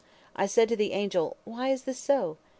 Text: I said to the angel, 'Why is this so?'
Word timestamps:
I 0.35 0.47
said 0.47 0.67
to 0.69 0.75
the 0.75 0.93
angel, 0.93 1.37
'Why 1.43 1.67
is 1.69 1.83
this 1.83 1.99
so?' 1.99 2.37